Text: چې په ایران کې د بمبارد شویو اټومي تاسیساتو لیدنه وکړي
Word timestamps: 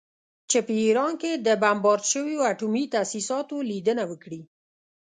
چې 0.49 0.57
په 0.67 0.73
ایران 0.83 1.11
کې 1.21 1.31
د 1.45 1.47
بمبارد 1.61 2.03
شویو 2.11 2.47
اټومي 2.51 2.83
تاسیساتو 2.95 3.55
لیدنه 3.69 4.03
وکړي 4.11 4.41